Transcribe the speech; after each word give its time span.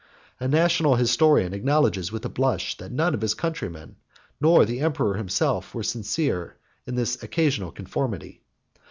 A 0.39 0.47
national 0.47 0.95
historian 0.95 1.53
acknowledges 1.53 2.11
with 2.11 2.25
a 2.25 2.27
blush, 2.27 2.75
that 2.77 2.91
none 2.91 3.13
of 3.13 3.21
his 3.21 3.35
countrymen, 3.35 3.97
not 4.39 4.65
the 4.65 4.79
emperor 4.79 5.13
himself, 5.15 5.75
were 5.75 5.83
sincere 5.83 6.55
in 6.87 6.95
this 6.95 7.21
occasional 7.21 7.69
conformity. 7.71 8.41